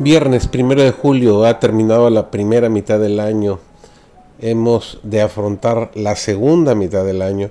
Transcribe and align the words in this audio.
Viernes 0.00 0.46
primero 0.46 0.80
de 0.80 0.92
julio 0.92 1.44
ha 1.44 1.58
terminado 1.58 2.08
la 2.08 2.30
primera 2.30 2.68
mitad 2.68 3.00
del 3.00 3.18
año. 3.18 3.58
Hemos 4.38 5.00
de 5.02 5.22
afrontar 5.22 5.90
la 5.94 6.14
segunda 6.14 6.76
mitad 6.76 7.04
del 7.04 7.20
año. 7.20 7.50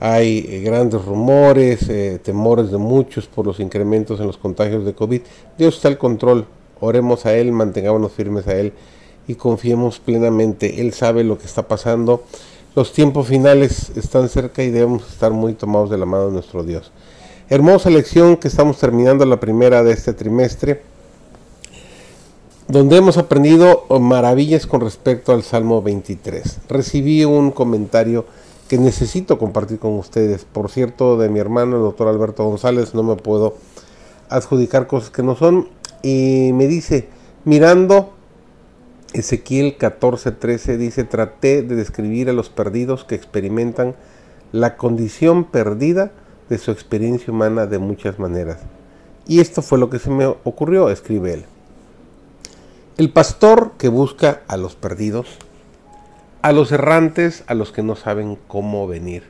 Hay 0.00 0.46
eh, 0.48 0.60
grandes 0.60 1.04
rumores, 1.04 1.86
eh, 1.90 2.18
temores 2.24 2.70
de 2.70 2.78
muchos 2.78 3.26
por 3.26 3.44
los 3.44 3.60
incrementos 3.60 4.18
en 4.18 4.26
los 4.26 4.38
contagios 4.38 4.86
de 4.86 4.94
COVID. 4.94 5.20
Dios 5.58 5.76
está 5.76 5.88
al 5.88 5.98
control. 5.98 6.46
Oremos 6.80 7.26
a 7.26 7.34
Él, 7.34 7.52
mantengámonos 7.52 8.12
firmes 8.12 8.48
a 8.48 8.54
Él 8.54 8.72
y 9.28 9.34
confiemos 9.34 9.98
plenamente. 9.98 10.80
Él 10.80 10.94
sabe 10.94 11.22
lo 11.22 11.36
que 11.36 11.44
está 11.44 11.68
pasando. 11.68 12.24
Los 12.74 12.94
tiempos 12.94 13.28
finales 13.28 13.92
están 13.94 14.30
cerca 14.30 14.62
y 14.62 14.70
debemos 14.70 15.06
estar 15.12 15.32
muy 15.32 15.52
tomados 15.52 15.90
de 15.90 15.98
la 15.98 16.06
mano 16.06 16.28
de 16.28 16.32
nuestro 16.32 16.64
Dios. 16.64 16.92
Hermosa 17.50 17.90
lección 17.90 18.38
que 18.38 18.48
estamos 18.48 18.78
terminando 18.78 19.26
la 19.26 19.38
primera 19.38 19.82
de 19.82 19.92
este 19.92 20.14
trimestre 20.14 20.93
donde 22.68 22.96
hemos 22.96 23.18
aprendido 23.18 23.84
maravillas 24.00 24.66
con 24.66 24.80
respecto 24.80 25.32
al 25.32 25.42
Salmo 25.42 25.82
23. 25.82 26.60
Recibí 26.68 27.24
un 27.24 27.50
comentario 27.50 28.24
que 28.68 28.78
necesito 28.78 29.38
compartir 29.38 29.78
con 29.78 29.92
ustedes. 29.98 30.44
Por 30.44 30.70
cierto, 30.70 31.18
de 31.18 31.28
mi 31.28 31.40
hermano, 31.40 31.76
el 31.76 31.82
doctor 31.82 32.08
Alberto 32.08 32.44
González, 32.44 32.94
no 32.94 33.02
me 33.02 33.16
puedo 33.16 33.56
adjudicar 34.30 34.86
cosas 34.86 35.10
que 35.10 35.22
no 35.22 35.36
son. 35.36 35.68
Y 36.02 36.52
me 36.54 36.66
dice, 36.66 37.08
mirando 37.44 38.14
Ezequiel 39.12 39.76
14:13, 39.76 40.78
dice, 40.78 41.04
traté 41.04 41.62
de 41.62 41.76
describir 41.76 42.30
a 42.30 42.32
los 42.32 42.48
perdidos 42.48 43.04
que 43.04 43.14
experimentan 43.14 43.94
la 44.52 44.76
condición 44.76 45.44
perdida 45.44 46.12
de 46.48 46.58
su 46.58 46.70
experiencia 46.70 47.32
humana 47.32 47.66
de 47.66 47.78
muchas 47.78 48.18
maneras. 48.18 48.60
Y 49.26 49.40
esto 49.40 49.60
fue 49.60 49.78
lo 49.78 49.90
que 49.90 49.98
se 49.98 50.10
me 50.10 50.26
ocurrió, 50.26 50.90
escribe 50.90 51.34
él. 51.34 51.44
El 52.96 53.10
pastor 53.10 53.72
que 53.76 53.88
busca 53.88 54.42
a 54.46 54.56
los 54.56 54.76
perdidos, 54.76 55.26
a 56.42 56.52
los 56.52 56.70
errantes, 56.70 57.42
a 57.48 57.54
los 57.54 57.72
que 57.72 57.82
no 57.82 57.96
saben 57.96 58.38
cómo 58.46 58.86
venir. 58.86 59.24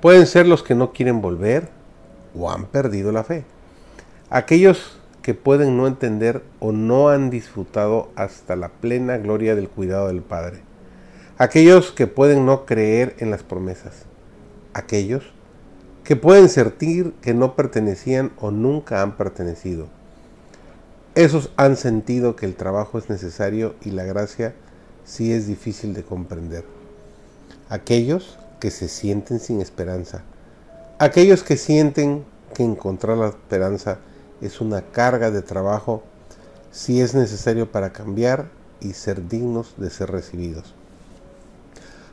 Pueden 0.00 0.26
ser 0.26 0.46
los 0.46 0.62
que 0.62 0.74
no 0.74 0.94
quieren 0.94 1.20
volver 1.20 1.68
o 2.34 2.50
han 2.50 2.64
perdido 2.64 3.12
la 3.12 3.24
fe. 3.24 3.44
Aquellos 4.30 4.98
que 5.20 5.34
pueden 5.34 5.76
no 5.76 5.86
entender 5.86 6.42
o 6.60 6.72
no 6.72 7.10
han 7.10 7.28
disfrutado 7.28 8.08
hasta 8.16 8.56
la 8.56 8.70
plena 8.70 9.18
gloria 9.18 9.54
del 9.54 9.68
cuidado 9.68 10.06
del 10.06 10.22
Padre. 10.22 10.62
Aquellos 11.36 11.92
que 11.92 12.06
pueden 12.06 12.46
no 12.46 12.64
creer 12.64 13.16
en 13.18 13.30
las 13.30 13.42
promesas. 13.42 14.06
Aquellos 14.72 15.24
que 16.04 16.16
pueden 16.16 16.48
sentir 16.48 17.12
que 17.20 17.34
no 17.34 17.54
pertenecían 17.54 18.32
o 18.40 18.50
nunca 18.50 19.02
han 19.02 19.18
pertenecido 19.18 19.88
esos 21.14 21.50
han 21.56 21.76
sentido 21.76 22.36
que 22.36 22.46
el 22.46 22.54
trabajo 22.54 22.96
es 22.98 23.10
necesario 23.10 23.74
y 23.82 23.90
la 23.90 24.04
gracia 24.04 24.54
sí 25.04 25.32
es 25.32 25.46
difícil 25.46 25.92
de 25.92 26.04
comprender. 26.04 26.64
Aquellos 27.68 28.38
que 28.60 28.70
se 28.70 28.88
sienten 28.88 29.38
sin 29.38 29.60
esperanza. 29.60 30.22
Aquellos 30.98 31.42
que 31.42 31.56
sienten 31.56 32.24
que 32.54 32.62
encontrar 32.62 33.18
la 33.18 33.28
esperanza 33.28 33.98
es 34.40 34.60
una 34.60 34.80
carga 34.80 35.30
de 35.30 35.42
trabajo 35.42 36.02
si 36.70 37.02
es 37.02 37.14
necesario 37.14 37.70
para 37.70 37.92
cambiar 37.92 38.46
y 38.80 38.94
ser 38.94 39.28
dignos 39.28 39.74
de 39.76 39.90
ser 39.90 40.10
recibidos. 40.10 40.74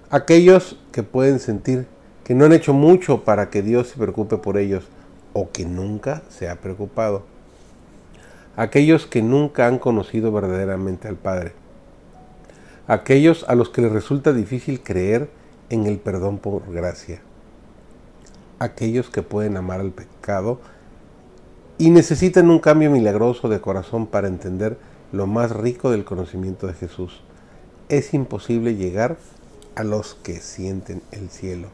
Aquellos 0.10 0.78
que 0.92 1.04
pueden 1.04 1.40
sentir 1.40 1.88
que 2.26 2.36
no 2.36 2.46
han 2.46 2.54
hecho 2.54 2.74
mucho 2.74 3.24
para 3.24 3.50
que 3.50 3.62
Dios 3.62 3.88
se 3.88 3.98
preocupe 3.98 4.38
por 4.38 4.58
ellos 4.58 4.84
o 5.32 5.52
que 5.52 5.66
nunca 5.66 6.22
se 6.30 6.50
ha 6.50 6.56
preocupado 6.60 7.24
aquellos 8.60 9.08
que 9.08 9.22
nunca 9.22 9.68
han 9.68 9.80
conocido 9.80 10.34
verdaderamente 10.34 11.08
al 11.08 11.16
Padre, 11.16 11.54
aquellos 12.88 13.46
a 13.48 13.56
los 13.56 13.70
que 13.70 13.82
les 13.82 13.90
resulta 13.90 14.34
difícil 14.34 14.82
creer 14.82 15.30
en 15.70 15.86
el 15.86 15.98
perdón 15.98 16.40
por 16.40 16.70
gracia, 16.70 17.22
aquellos 18.60 19.10
que 19.10 19.22
pueden 19.22 19.56
amar 19.56 19.80
al 19.80 19.92
pecado 19.92 20.60
y 21.78 21.90
necesitan 21.90 22.50
un 22.50 22.60
cambio 22.60 22.92
milagroso 22.92 23.48
de 23.48 23.62
corazón 23.62 24.08
para 24.08 24.28
entender 24.28 24.78
lo 25.14 25.26
más 25.26 25.52
rico 25.52 25.90
del 25.90 26.04
conocimiento 26.04 26.68
de 26.68 26.74
Jesús. 26.74 27.22
Es 27.88 28.14
imposible 28.14 28.76
llegar 28.76 29.16
a 29.76 29.86
los 29.86 30.16
que 30.16 30.42
sienten 30.42 31.02
el 31.12 31.30
cielo. 31.30 31.70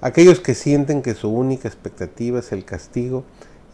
Aquellos 0.00 0.40
que 0.40 0.54
sienten 0.54 1.02
que 1.02 1.14
su 1.14 1.28
única 1.28 1.68
expectativa 1.68 2.38
es 2.38 2.50
el 2.52 2.64
castigo 2.64 3.24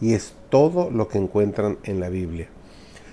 y 0.01 0.13
es 0.13 0.33
todo 0.49 0.89
lo 0.89 1.07
que 1.07 1.17
encuentran 1.17 1.77
en 1.83 1.99
la 1.99 2.09
Biblia. 2.09 2.47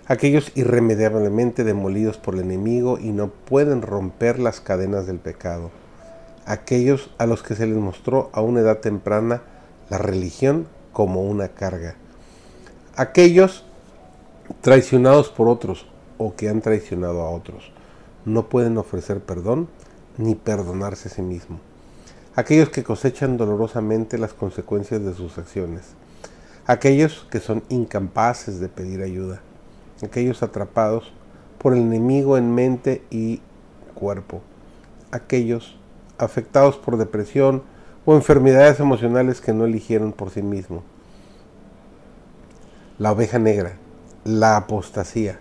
Aquellos 0.07 0.53
irremediablemente 0.57 1.65
demolidos 1.65 2.19
por 2.19 2.35
el 2.35 2.41
enemigo 2.41 2.99
y 2.99 3.13
no 3.13 3.29
pueden 3.29 3.83
romper 3.83 4.39
las 4.39 4.61
cadenas 4.61 5.07
del 5.07 5.19
pecado. 5.19 5.71
Aquellos 6.45 7.11
a 7.19 7.27
los 7.27 7.43
que 7.43 7.55
se 7.55 7.67
les 7.67 7.77
mostró 7.77 8.31
a 8.33 8.41
una 8.41 8.61
edad 8.61 8.79
temprana 8.79 9.43
la 9.91 9.99
religión 9.99 10.67
como 10.93 11.23
una 11.23 11.49
carga. 11.49 11.95
Aquellos 12.97 13.65
traicionados 14.61 15.31
por 15.31 15.49
otros 15.49 15.87
o 16.19 16.35
que 16.35 16.49
han 16.49 16.61
traicionado 16.61 17.23
a 17.23 17.31
otros. 17.31 17.73
No 18.25 18.49
pueden 18.49 18.77
ofrecer 18.79 19.21
perdón 19.21 19.69
ni 20.19 20.35
perdonarse 20.35 21.09
a 21.09 21.13
sí 21.13 21.23
mismo. 21.23 21.61
Aquellos 22.35 22.71
que 22.71 22.83
cosechan 22.83 23.37
dolorosamente 23.37 24.19
las 24.19 24.35
consecuencias 24.35 25.03
de 25.05 25.15
sus 25.15 25.39
acciones 25.39 25.95
aquellos 26.67 27.27
que 27.31 27.41
son 27.41 27.63
incapaces 27.69 28.61
de 28.61 28.69
pedir 28.69 29.03
ayuda, 29.03 29.41
aquellos 30.03 30.43
atrapados 30.43 31.13
por 31.59 31.75
el 31.75 31.81
enemigo 31.81 32.37
en 32.37 32.55
mente 32.55 33.03
y 33.11 33.41
cuerpo, 33.95 34.43
aquellos 35.11 35.79
afectados 36.19 36.77
por 36.77 36.97
depresión 36.97 37.63
o 38.05 38.15
enfermedades 38.15 38.81
emocionales 38.81 39.41
que 39.41 39.53
no 39.53 39.65
eligieron 39.65 40.13
por 40.13 40.31
sí 40.31 40.43
mismos. 40.43 40.83
La 42.99 43.13
oveja 43.13 43.39
negra, 43.39 43.77
la 44.25 44.57
apostasía, 44.57 45.41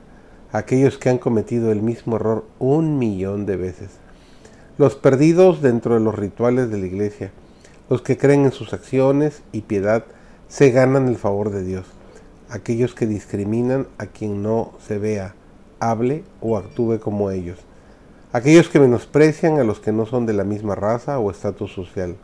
aquellos 0.51 0.97
que 0.97 1.09
han 1.09 1.17
cometido 1.17 1.71
el 1.71 1.81
mismo 1.81 2.15
error 2.15 2.45
un 2.59 2.97
millón 2.97 3.45
de 3.45 3.57
veces, 3.57 3.89
los 4.77 4.95
perdidos 4.95 5.61
dentro 5.61 5.93
de 5.93 5.99
los 5.99 6.15
rituales 6.15 6.69
de 6.69 6.77
la 6.79 6.85
iglesia, 6.85 7.31
los 7.89 8.01
que 8.01 8.17
creen 8.17 8.45
en 8.45 8.51
sus 8.51 8.73
acciones 8.73 9.43
y 9.51 9.61
piedad, 9.61 10.05
se 10.51 10.69
ganan 10.69 11.07
el 11.07 11.15
favor 11.15 11.49
de 11.49 11.63
Dios. 11.63 11.85
Aquellos 12.49 12.93
que 12.93 13.07
discriminan 13.07 13.87
a 13.97 14.07
quien 14.07 14.43
no 14.43 14.73
se 14.85 14.97
vea, 14.97 15.33
hable 15.79 16.25
o 16.41 16.57
actúe 16.57 16.99
como 16.99 17.31
ellos. 17.31 17.57
Aquellos 18.33 18.67
que 18.67 18.81
menosprecian 18.81 19.59
a 19.59 19.63
los 19.63 19.79
que 19.79 19.93
no 19.93 20.05
son 20.05 20.25
de 20.25 20.33
la 20.33 20.43
misma 20.43 20.75
raza 20.75 21.19
o 21.19 21.31
estatus 21.31 21.71
social. 21.71 22.17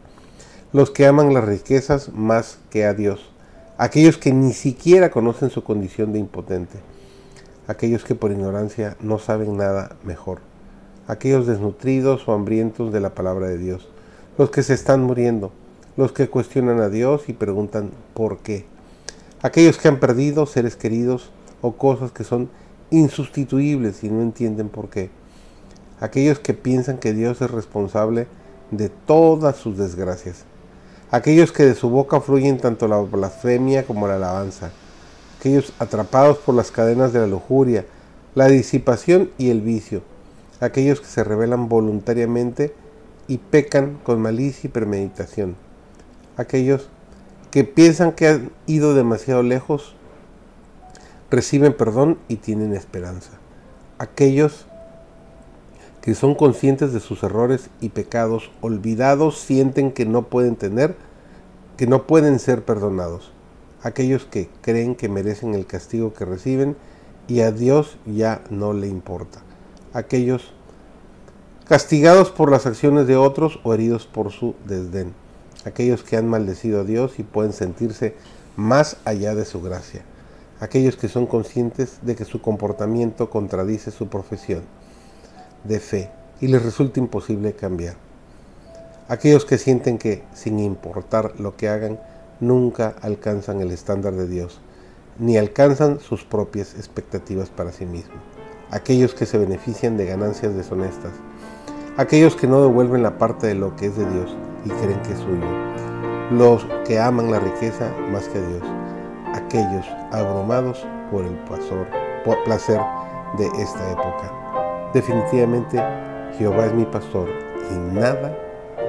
Los 0.73 0.91
que 0.91 1.07
aman 1.07 1.33
las 1.33 1.45
riquezas 1.45 2.09
más 2.13 2.59
que 2.69 2.83
a 2.83 2.93
Dios. 2.93 3.31
Aquellos 3.77 4.17
que 4.17 4.33
ni 4.33 4.51
siquiera 4.51 5.09
conocen 5.09 5.49
su 5.49 5.63
condición 5.63 6.11
de 6.11 6.19
impotente. 6.19 6.79
Aquellos 7.67 8.03
que 8.03 8.15
por 8.15 8.31
ignorancia 8.31 8.97
no 8.99 9.19
saben 9.19 9.55
nada 9.55 9.95
mejor. 10.03 10.39
Aquellos 11.07 11.47
desnutridos 11.47 12.27
o 12.27 12.33
hambrientos 12.33 12.91
de 12.91 12.99
la 12.99 13.15
palabra 13.15 13.47
de 13.47 13.57
Dios. 13.57 13.87
Los 14.37 14.49
que 14.49 14.63
se 14.63 14.73
están 14.73 15.01
muriendo 15.01 15.53
los 15.97 16.11
que 16.11 16.29
cuestionan 16.29 16.79
a 16.79 16.89
Dios 16.89 17.27
y 17.27 17.33
preguntan 17.33 17.89
por 18.13 18.37
qué. 18.37 18.65
Aquellos 19.41 19.79
que 19.79 19.87
han 19.87 19.99
perdido 19.99 20.45
seres 20.45 20.75
queridos 20.75 21.31
o 21.61 21.73
cosas 21.73 22.11
que 22.11 22.23
son 22.23 22.49
insustituibles 22.91 24.03
y 24.03 24.09
no 24.09 24.21
entienden 24.21 24.69
por 24.69 24.89
qué. 24.89 25.09
Aquellos 25.99 26.39
que 26.39 26.53
piensan 26.53 26.99
que 26.99 27.13
Dios 27.13 27.41
es 27.41 27.49
responsable 27.49 28.27
de 28.69 28.89
todas 28.89 29.57
sus 29.57 29.77
desgracias. 29.77 30.45
Aquellos 31.09 31.51
que 31.51 31.63
de 31.63 31.73
su 31.73 31.89
boca 31.89 32.21
fluyen 32.21 32.59
tanto 32.59 32.87
la 32.87 32.97
blasfemia 32.97 33.83
como 33.83 34.07
la 34.07 34.15
alabanza. 34.15 34.71
Aquellos 35.39 35.73
atrapados 35.79 36.37
por 36.37 36.53
las 36.53 36.69
cadenas 36.69 37.11
de 37.11 37.19
la 37.19 37.27
lujuria, 37.27 37.85
la 38.35 38.47
disipación 38.47 39.31
y 39.39 39.49
el 39.49 39.61
vicio. 39.61 40.03
Aquellos 40.59 40.99
que 40.99 41.07
se 41.07 41.23
rebelan 41.23 41.69
voluntariamente 41.69 42.75
y 43.27 43.39
pecan 43.39 43.97
con 44.03 44.21
malicia 44.21 44.67
y 44.67 44.71
premeditación 44.71 45.66
aquellos 46.37 46.87
que 47.51 47.63
piensan 47.63 48.11
que 48.11 48.27
han 48.27 48.51
ido 48.67 48.93
demasiado 48.93 49.43
lejos, 49.43 49.95
reciben 51.29 51.75
perdón 51.75 52.19
y 52.27 52.37
tienen 52.37 52.73
esperanza. 52.73 53.31
Aquellos 53.97 54.67
que 56.01 56.13
son 56.15 56.35
conscientes 56.35 56.93
de 56.93 56.99
sus 56.99 57.23
errores 57.23 57.69
y 57.81 57.89
pecados, 57.89 58.51
olvidados, 58.61 59.39
sienten 59.39 59.91
que 59.91 60.05
no 60.05 60.23
pueden 60.23 60.55
tener, 60.55 60.95
que 61.75 61.87
no 61.87 62.07
pueden 62.07 62.39
ser 62.39 62.63
perdonados. 62.63 63.31
Aquellos 63.81 64.25
que 64.25 64.49
creen 64.61 64.95
que 64.95 65.09
merecen 65.09 65.53
el 65.53 65.65
castigo 65.65 66.13
que 66.13 66.25
reciben 66.25 66.77
y 67.27 67.41
a 67.41 67.51
Dios 67.51 67.97
ya 68.05 68.41
no 68.49 68.73
le 68.73 68.87
importa. 68.87 69.39
Aquellos 69.93 70.53
castigados 71.65 72.31
por 72.31 72.51
las 72.51 72.65
acciones 72.65 73.07
de 73.07 73.17
otros 73.17 73.59
o 73.63 73.73
heridos 73.73 74.05
por 74.05 74.31
su 74.31 74.55
desdén 74.65 75.13
aquellos 75.67 76.03
que 76.03 76.17
han 76.17 76.27
maldecido 76.27 76.81
a 76.81 76.83
Dios 76.83 77.19
y 77.19 77.23
pueden 77.23 77.53
sentirse 77.53 78.15
más 78.55 78.97
allá 79.05 79.35
de 79.35 79.45
su 79.45 79.61
gracia, 79.61 80.01
aquellos 80.59 80.95
que 80.95 81.09
son 81.09 81.27
conscientes 81.27 81.99
de 82.01 82.15
que 82.15 82.25
su 82.25 82.41
comportamiento 82.41 83.29
contradice 83.29 83.91
su 83.91 84.07
profesión 84.07 84.63
de 85.65 85.79
fe 85.79 86.09
y 86.39 86.47
les 86.47 86.63
resulta 86.63 86.99
imposible 86.99 87.53
cambiar. 87.53 87.95
Aquellos 89.09 89.45
que 89.45 89.57
sienten 89.57 89.97
que, 89.97 90.23
sin 90.33 90.59
importar 90.59 91.39
lo 91.39 91.55
que 91.55 91.69
hagan, 91.69 91.99
nunca 92.39 92.95
alcanzan 93.01 93.61
el 93.61 93.71
estándar 93.71 94.13
de 94.13 94.27
Dios, 94.27 94.59
ni 95.19 95.37
alcanzan 95.37 95.99
sus 95.99 96.23
propias 96.23 96.75
expectativas 96.75 97.49
para 97.49 97.71
sí 97.71 97.85
mismos. 97.85 98.17
Aquellos 98.69 99.13
que 99.13 99.25
se 99.25 99.37
benefician 99.37 99.97
de 99.97 100.05
ganancias 100.05 100.55
deshonestas. 100.55 101.13
Aquellos 101.95 102.35
que 102.35 102.47
no 102.47 102.61
devuelven 102.61 103.01
la 103.01 103.17
parte 103.17 103.47
de 103.47 103.55
lo 103.55 103.75
que 103.75 103.87
es 103.87 103.97
de 103.97 104.09
Dios 104.09 104.35
creen 104.69 105.01
que 105.01 105.13
es 105.13 105.19
suyo. 105.19 105.47
Los 106.31 106.65
que 106.85 106.99
aman 106.99 107.31
la 107.31 107.39
riqueza 107.39 107.91
más 108.11 108.27
que 108.29 108.39
a 108.39 108.41
Dios. 108.41 108.63
Aquellos 109.33 109.85
abrumados 110.11 110.85
por 111.11 111.25
el 111.25 111.35
placer 112.45 112.79
de 113.37 113.45
esta 113.61 113.91
época. 113.91 114.31
Definitivamente 114.93 115.83
Jehová 116.37 116.65
es 116.65 116.73
mi 116.73 116.85
pastor 116.85 117.27
y 117.71 117.75
nada, 117.93 118.35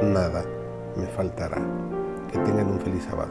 nada 0.02 0.44
me 0.96 1.06
faltará. 1.06 1.60
Que 2.30 2.38
tengan 2.38 2.70
un 2.70 2.80
feliz 2.80 3.04
sábado. 3.04 3.30